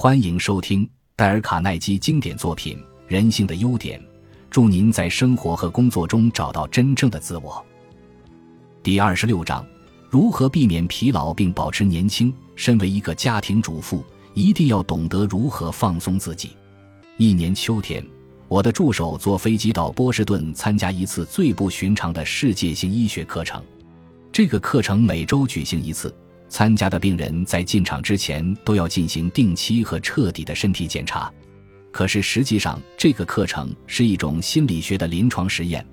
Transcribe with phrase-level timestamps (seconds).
[0.00, 3.98] 欢迎收听戴尔·卡耐基经典作品《人性的优点》，
[4.48, 7.60] 祝您在生活和工作中找到真正的自我。
[8.80, 9.66] 第二十六章：
[10.08, 12.32] 如何避免疲劳并保持年轻？
[12.54, 16.50] 身为一个家庭主妇，一定要懂得如何放松自己。
[17.16, 18.06] 一年秋天，
[18.46, 23.60] 我的助手坐飞机到波士顿参加一次最不寻常的世界性医学课程。
[24.30, 26.14] 这个课程每周举行一次。
[26.48, 31.32] 参加的病人在进场之前都要进行定期和彻底的身体检查。
[31.90, 35.84] 可是实际上，这个课程是一种心理学的临床实验。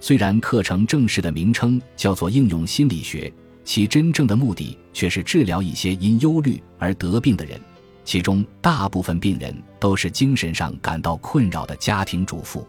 [0.00, 3.32] 虽然课程正式的名称叫做应用心理学，
[3.64, 7.60] 其真正的目的却是治疗一些因忧虑而得病的人。
[8.04, 12.66] 其中大部分病人都是精神上感到困扰的家庭主妇。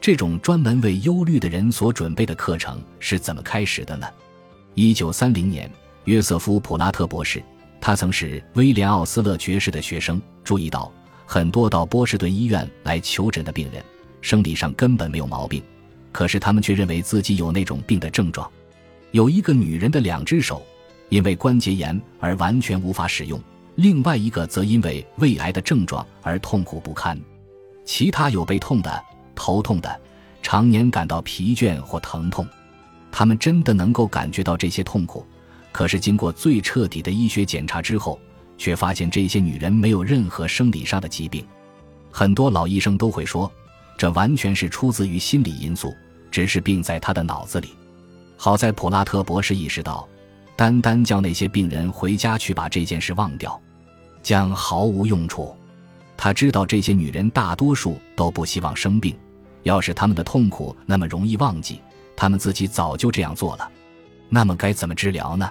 [0.00, 4.06] 这种专门为忧虑的人所准备的课程是怎么开始的呢？
[4.74, 5.70] 一九三零年。
[6.04, 7.42] 约瑟夫·普拉特博士，
[7.80, 10.20] 他曾是威廉·奥斯勒爵士的学生。
[10.42, 10.92] 注意到，
[11.24, 13.82] 很多到波士顿医院来求诊的病人，
[14.20, 15.62] 生理上根本没有毛病，
[16.12, 18.50] 可是他们却认为自己有那种病的症状。
[19.12, 20.62] 有一个女人的两只手
[21.08, 23.40] 因为关节炎而完全无法使用，
[23.76, 27.18] 另外一个则因为胃癌的症状而痛苦不堪。
[27.84, 29.02] 其他有背痛的、
[29.34, 30.00] 头痛的，
[30.42, 32.46] 常年感到疲倦或疼痛。
[33.10, 35.24] 他们真的能够感觉到这些痛苦。
[35.74, 38.16] 可是，经过最彻底的医学检查之后，
[38.56, 41.44] 却发现这些女人没有任何生理上的疾病。
[42.12, 43.50] 很多老医生都会说，
[43.98, 45.92] 这完全是出自于心理因素，
[46.30, 47.70] 只是病在他的脑子里。
[48.36, 50.08] 好在普拉特博士意识到，
[50.54, 53.60] 单单叫那些病人回家去把这件事忘掉，
[54.22, 55.56] 将毫无用处。
[56.16, 59.12] 他知道这些女人大多数都不希望生病，
[59.64, 61.80] 要是他们的痛苦那么容易忘记，
[62.14, 63.68] 他们自己早就这样做了。
[64.28, 65.50] 那么该怎么治疗呢？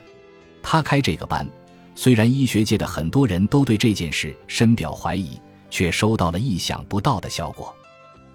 [0.64, 1.48] 他开这个班，
[1.94, 5.40] 虽然医学界的很多人都对这件事深表怀疑，
[5.70, 7.72] 却收到了意想不到的效果。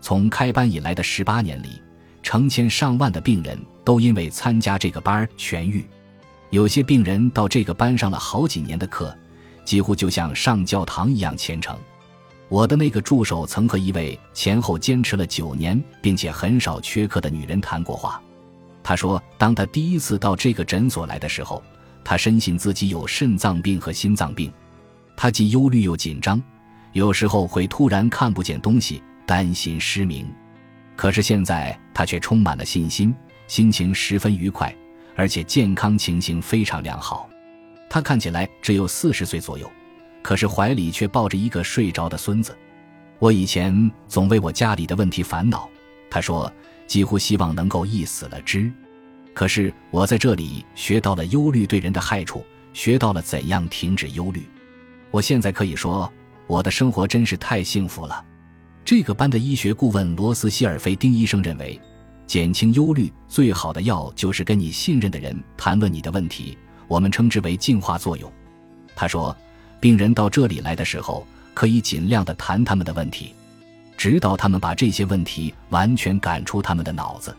[0.00, 1.82] 从开班以来的十八年里，
[2.22, 5.84] 成千上万的病人都因为参加这个班痊愈。
[6.50, 9.12] 有些病人到这个班上了好几年的课，
[9.64, 11.76] 几乎就像上教堂一样虔诚。
[12.48, 18.22] 我的那个助手曾和一位前后坚持了九年并且很少缺课的女人谈过话。
[18.82, 21.62] 他说，当他第一次到这个诊所来的时候。
[22.08, 24.50] 他深信自己有肾脏病和心脏病，
[25.14, 26.42] 他既忧虑又紧张，
[26.94, 30.26] 有时候会突然看不见东西，担心失明。
[30.97, 33.14] 可是现在他却充满了信心，
[33.47, 34.74] 心情十分愉快，
[35.16, 37.28] 而且健康情形非常良好。
[37.91, 39.70] 他看起来只有四十岁左右，
[40.22, 42.56] 可是怀里却抱着一个睡着的孙子。
[43.18, 45.68] 我以前总为我家里的问题烦恼，
[46.08, 46.50] 他说，
[46.86, 48.72] 几乎希望能够一死了之。
[49.38, 54.44] 可是我在这里学到了忧虑对人的害处，学到了怎样停止忧虑。
[55.12, 56.12] 我现在可以说，
[56.49, 58.25] 我的生活真是太幸福了。
[58.84, 61.81] 这个班的医学顾问罗斯希尔菲丁医生认为，
[62.27, 68.28] 减轻忧虑最好的药就是跟你信任的人谈论你的问题，我们称之为净化作用。
[68.97, 69.37] 他说，
[69.78, 73.37] 病人到这里来的时候，可以尽量的谈他们的问题，
[73.97, 77.32] 直到他们把这些问题完全赶出他们的脑子。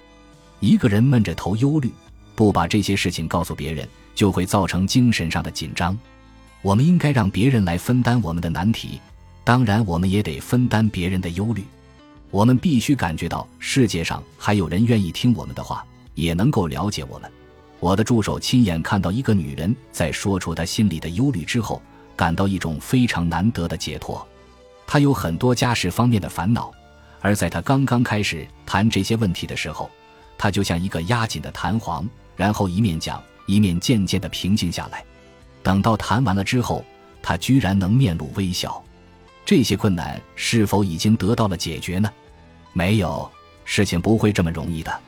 [0.59, 1.92] 一个人闷着头忧虑，
[2.36, 5.97] 不把这些事情告诉别人，就会造成精神上的紧张。
[6.62, 9.00] 我们应该让别人来分担我们的难题，
[9.46, 11.64] 当然，我们也得分担别人的忧虑。
[12.31, 17.31] 我们必须感觉到世界上还有人愿意听我们的话，也能够了解我们。
[17.80, 21.81] 我的助手亲眼看到一个女人在说出她心里的忧虑之后，
[22.18, 24.28] 感到一种非常难得的解脱。
[24.86, 26.70] 她有很多家事方面的烦恼，
[27.22, 29.90] 而在她刚刚开始谈这些问题的时候。
[30.40, 35.04] 他就像一个压紧的弹簧，然后一面讲，一面渐渐的平静下来。
[35.62, 36.84] 等到谈完了之后，
[37.22, 38.82] 他居然能面露微笑。
[39.46, 42.10] 这些困难是否已经得到了解决呢？
[42.72, 43.30] 没有，
[43.66, 45.00] 事情不会这么容易的。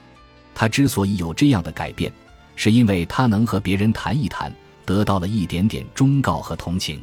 [0.53, 2.11] 他之所以有这样的改变，
[2.57, 4.53] 是因为他能和别人谈一谈，
[4.85, 7.01] 得到了一点点忠告和同情。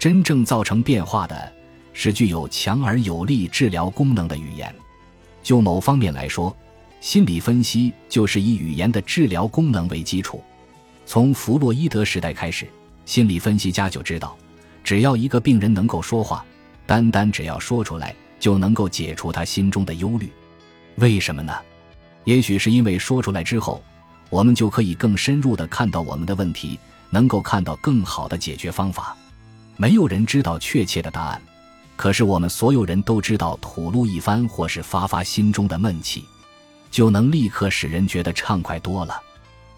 [0.00, 1.52] 真正造成变化的
[1.92, 4.74] 是具有强而有力治疗功能的语言。
[5.44, 6.54] 就某方面来说。
[7.02, 10.40] 心理分析就是以语言的治疗功能为基础。
[11.04, 12.64] 从弗洛伊德时代开始，
[13.04, 14.38] 心理分析家就知道，
[14.84, 16.44] 只要一个病人能够说话，
[16.86, 20.30] 单单只要说出来，就能够解除他心中的忧虑。
[20.94, 21.52] 为什么呢？
[22.22, 23.82] 也许是因为说出来之后，
[24.30, 26.78] 我们就可以更深入地看到我们的问题，
[27.10, 29.16] 能够看到更好的解决方法。
[29.76, 31.42] 没有人知道确切的答案，
[31.96, 36.24] 可是我们所有人都知道吐露一番，或是发发心中的闷气。
[36.92, 39.20] 就能立刻使人觉得畅快多了，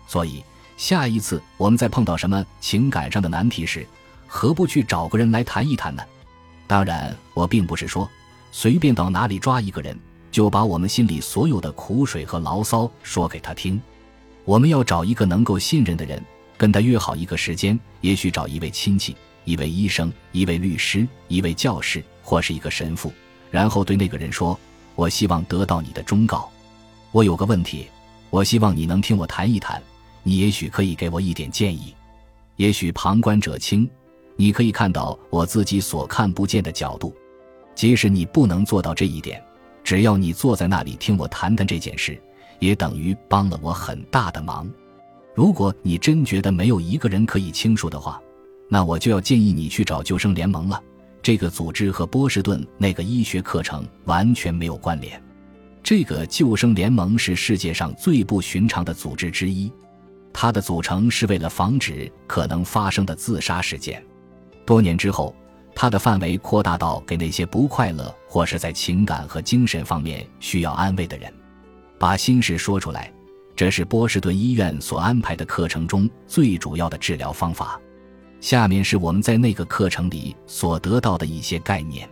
[0.07, 0.45] 所以
[0.77, 3.87] 下一次我们再碰到什么情感上的难题时，
[4.27, 6.03] 何不去找个人来谈一谈呢？
[6.67, 8.11] 当然，我并不是说
[8.51, 9.97] 随便到哪里抓一个人，
[10.33, 13.81] 就把我们心里所有的苦水和牢骚说给他听。
[14.45, 16.21] 我们要找一个能够信任的人，
[16.57, 23.13] 跟他约好一个时间，也许找一位亲戚、一位医生、一位律师、一位教师，或是一个神父，
[23.53, 24.59] 然后对那个人说
[24.97, 26.51] ：“我希望得到你的忠告。
[27.15, 27.87] 我有个问题，
[28.29, 29.81] 我希望你能听我谈一谈。
[30.25, 31.95] 你也许可以给我一点建议。
[32.57, 33.89] 也许旁观者清。”
[34.37, 37.15] 你可以看到我自己所看不见的角度，
[37.73, 39.41] 即使你不能做到这一点，
[39.85, 42.21] 只要你坐在那里听我谈谈这件事，
[42.59, 44.69] 也等于帮了我很大的忙。
[45.37, 48.21] 如果你真觉得没有一个人可以倾诉的话，
[48.69, 50.83] 那我就要建议你去找救生联盟了。
[51.23, 55.23] 这个组织和波士顿那个医学课程完全没有关联。
[55.85, 59.71] 这个救生联盟是世界上最不寻常的组织之一，
[60.33, 64.03] 它的组成是为了防止可能发生的自杀事件。
[64.65, 65.37] 多年之后，
[65.75, 71.31] 它的范围扩大到给那些不快乐或是在情感和精神方面需要安慰的人，
[71.99, 73.13] 把心事说出来。
[73.55, 77.79] 这是波士顿医院所安排的课程中最主要的治疗方法。
[78.41, 82.09] 下面是我们在那个课程里所得到的一些概念。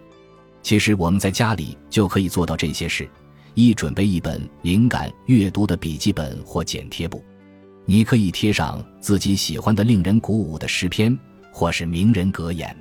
[0.63, 3.09] 其实我们在家里就可以做到这些事：
[3.55, 7.23] 一、准备一本灵感阅读的笔记本或剪贴簿，
[7.85, 11.19] 你可以贴上自己喜欢的、令人鼓舞的诗篇。
[11.55, 12.75] 或是名人格言。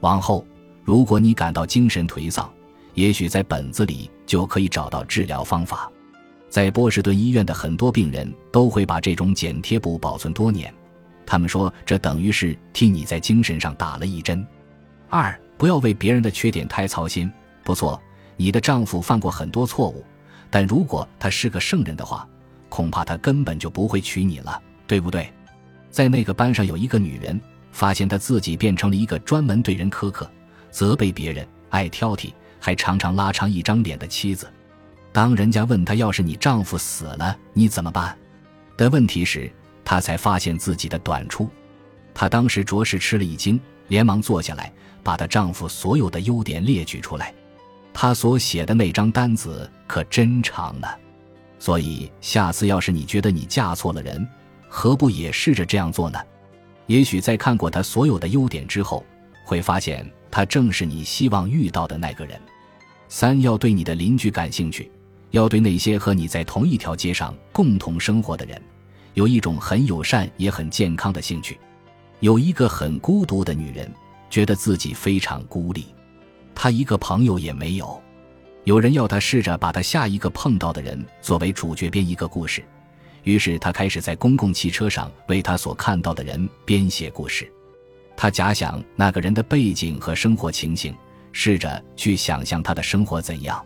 [0.00, 0.44] 往后，
[0.82, 2.52] 如果你感到精神颓丧，
[2.94, 5.88] 也许在本子里就可以找到治疗方法。
[6.48, 10.74] 在波士顿医院的很多病人都会把这种剪贴簿保存多年，
[11.24, 14.44] 他们说这等于是替你在精神上打了一针。
[15.08, 17.30] 二，不要为别人的缺点太操心。
[17.62, 18.02] 不错，
[18.40, 20.02] 你的丈夫犯过很多错误，
[20.48, 22.26] 但如果他是个圣人的话，
[22.70, 25.30] 恐怕他根本就不会娶你了，对不对？
[25.90, 27.38] 在那个班上有一个女人。
[27.72, 30.28] 发现她自己变成了一个专门对人苛刻、
[30.70, 34.48] 责备别人、爱挑剔，还常常拉长一张脸的妻子。
[35.12, 38.18] 当人家问她要是你丈夫死了你怎么办
[38.76, 39.48] 的问题时，
[39.84, 41.48] 她才发现自己的短处。
[42.12, 44.72] 她当时着实吃了一惊，连忙坐下来，
[45.04, 47.32] 把她丈夫所有的优点列举出来。
[47.92, 50.86] 他所写的那张单子可真长呢。
[51.58, 54.26] 所以下次要是你觉得你嫁错了人，
[54.68, 56.18] 何不也试着这样做呢？
[56.86, 59.04] 也许在看过他所有的优点之后，
[59.44, 62.40] 会发现他正是你希望遇到的那个人。
[63.08, 64.90] 三要对你的邻居感兴趣，
[65.32, 68.60] 要对那些和你在同一条街上共同生活的人，
[69.14, 71.58] 有一种很友善也很健康的兴趣。
[72.20, 73.92] 有一个很孤独的女人，
[74.30, 75.86] 觉得自己非常孤立，
[76.62, 77.98] 他一个朋友也没有。
[78.64, 82.62] 有人要他试着把他下一个碰到的人作为主角编一个故事。
[83.22, 87.50] 于是他开始在公共汽车上为他所看到的人编写故事。
[88.14, 90.94] 他假想那个人的背景和生活情形，
[91.32, 93.64] 试着去想象他的生活怎样。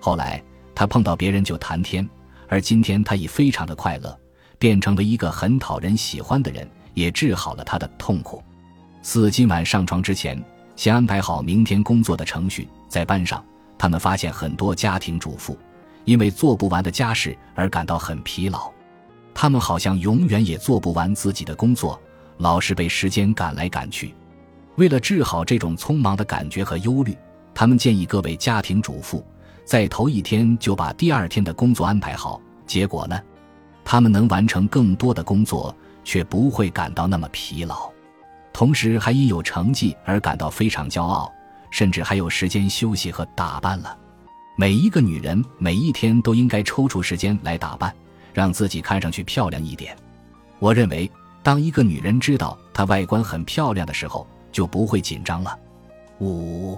[0.00, 0.42] 后来
[0.74, 2.04] 他碰到别人就谈天，
[2.48, 4.18] 而今天他已非常的快乐，
[4.58, 8.42] 变成了一个很讨人喜欢的人，也治好了他的痛苦。
[9.02, 10.42] 四今晚上床之前，
[10.76, 12.68] 先安排好明天工作的程序。
[12.88, 13.44] 在班上，
[13.76, 15.58] 他们发现很多家庭主妇
[16.04, 18.70] 因为做不完的家事而感到很疲劳。
[19.34, 22.00] 他们好像永远也做不完自己的工作，
[22.38, 24.14] 老是被时间赶来赶去。
[24.76, 27.16] 为了治好这种匆忙的感觉和忧虑，
[27.52, 29.24] 他们建议各位家庭主妇
[29.64, 32.40] 在头一天就把第二天的工作安排好。
[32.66, 33.20] 结果呢，
[33.84, 37.90] 他们能完成更多的工作，却不会感到那么疲劳，
[38.54, 41.30] 同时还因有成绩而感到非常骄傲，
[41.70, 43.94] 甚至还有时间休息和打扮了。
[44.56, 47.94] 每一个女人每一天都应该抽出时间来打扮。
[48.34, 49.96] 让自己看上去漂亮一点。
[50.58, 51.08] 我认为，
[51.40, 55.56] 当一个女人知道她外观很漂亮的时候，就不会紧张了。
[56.18, 56.76] 五，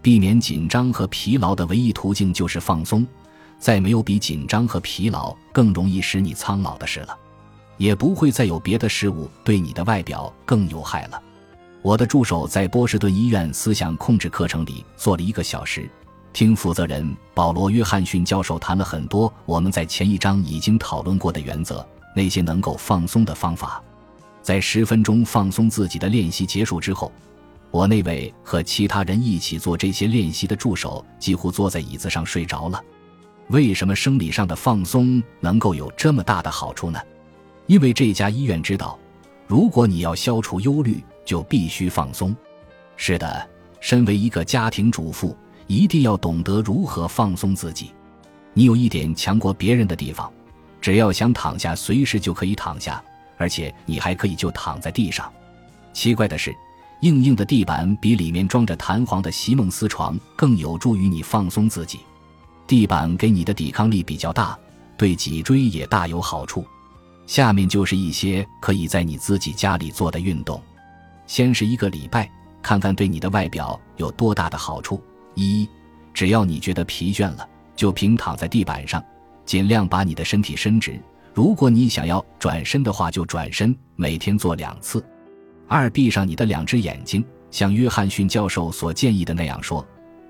[0.00, 3.06] 避免紧张和疲劳的唯一途径就是放松。
[3.58, 7.14] 再没有比紧张和疲劳更容易使你苍老的事了，
[7.76, 11.22] 也不会再有别的事物对你的外表更有害了。
[11.82, 15.88] 我的助手在波士顿医院思想控制课程里做了一个小时。
[16.32, 23.82] 听负责人保罗·约翰逊教授谈了很多我们在前一章已经讨论过的原则，那些能够放松的方法。
[24.42, 27.10] 在十分钟放松自己的练习结束之后，
[27.70, 32.80] 我那位和其他人一起做这些练习的助手几乎坐在椅子上睡着了。
[33.48, 37.00] 为什么生理上的放松能够有这么大的好处呢？
[37.66, 38.98] 因为这家医院知道，
[39.46, 42.34] 如果你要消除忧虑，就必须放松。
[42.96, 43.48] 是的，
[43.80, 45.36] 身为一个家庭主妇。
[45.68, 47.90] 一定要懂得如何放松自己。
[48.52, 50.32] 你有一点强过别人的地方，
[50.80, 53.02] 只要想躺下，随时就可以躺下，
[53.36, 55.28] 而且你还可以就躺在地上。
[55.92, 56.54] 奇怪的是，
[57.00, 61.98] 硬硬的地板比里面装着弹簧的席梦思床更有助于你放松自己。
[62.64, 64.56] 地板给你的抵抗力比较大，
[64.96, 66.64] 对脊椎也大有好处。
[67.26, 70.62] 下面就是一些可以在你自己家里做的运动。
[71.26, 72.30] 先是一个礼拜，
[72.62, 75.02] 看看对你的外表有多大的好处。
[75.34, 75.68] 一，
[76.14, 79.04] 只要你觉得疲倦了，就平躺在地板上，
[79.44, 80.98] 尽量把你的身体伸直。
[81.34, 85.04] 如果你想要转身的话，就转身，每天做两次。
[85.68, 89.86] 二，闭上你的两只眼睛，像约翰逊教授所建议的那样说：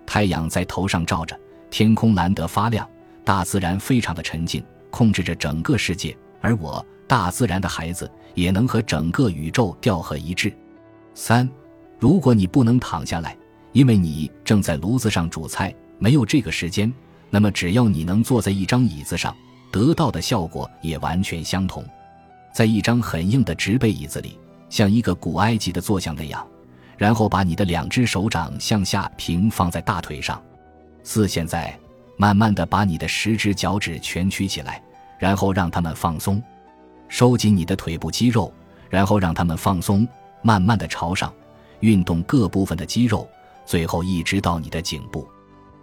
[0.06, 1.38] 太阳在头上照着，
[1.70, 2.88] 天空蓝得发亮，
[3.22, 10.52] 大自然非常的沉静，控制着整个世界，而我，大自然的孩子，也能和整个宇宙调和一致。
[11.14, 11.48] 三，
[11.98, 13.36] 如果你不能躺下来，
[13.72, 16.92] 因为你正在炉子上煮菜，没有这个时间，
[17.30, 19.34] 那么只要你能坐在一张椅子上。
[19.72, 21.84] 得到的效果也完全相同，
[22.54, 24.38] 在一张很硬的直背椅子里，
[24.70, 26.46] 像一个古埃及的坐像那样，
[26.96, 30.42] 然后把你的两只手掌向下平放在大腿上。
[31.02, 31.78] 四，现在
[32.16, 34.82] 慢慢的把你的十只脚趾蜷曲起来，
[35.18, 36.42] 然后让他们放松，
[37.08, 38.52] 收紧你的腿部肌肉，
[38.90, 40.06] 然后让他们放松，
[40.42, 41.32] 慢慢的朝上，
[41.80, 43.28] 运动各部分的肌肉，
[43.64, 45.26] 最后一直到你的颈部，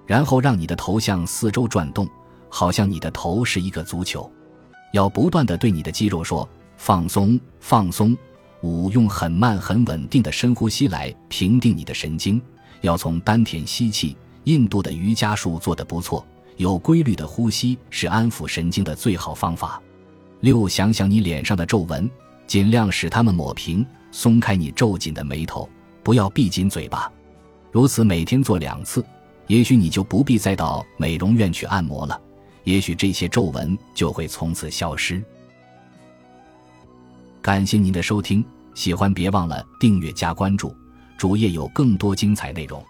[0.06, 2.08] 然后让你的头向四周转动。
[2.56, 4.32] 好像你的头是一个足球，
[4.92, 6.48] 要不断的对你的肌肉说
[6.78, 8.16] 放松放松。
[8.62, 12.40] 五用很慢很稳定的深呼吸来平定你的神经，
[12.82, 14.16] 要从丹田吸气。
[14.44, 16.24] 印度的瑜伽术做得不错，
[16.57, 19.81] 有规律的呼吸是安抚神经的最好方法。
[20.41, 22.10] 六想想你脸上的皱纹，
[22.45, 25.69] 尽量使它们抹平，松开你皱紧的眉头，
[26.03, 27.12] 不要闭紧嘴巴。
[27.72, 29.03] 如此每天做两次，
[29.48, 32.19] 也许你就不必再到美容院去按摩了。
[32.65, 35.22] 也许这些皱纹就会从此消失。
[37.41, 38.43] 感谢您的收听，
[38.74, 40.75] 喜欢别忘了订阅加关注，
[41.17, 42.81] 主页有更多精彩内容。